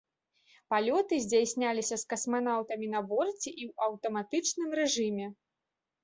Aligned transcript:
Палёты 0.73 1.17
здзяйсняліся 1.25 1.95
з 2.03 2.07
касманаўтамі 2.13 2.87
на 2.93 3.01
борце 3.11 3.35
і 3.35 3.63
ў 3.69 3.89
аўтаматычным 3.89 4.73
рэжыме. 4.81 5.27